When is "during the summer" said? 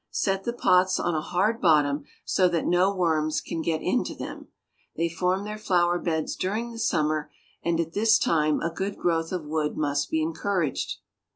6.35-7.29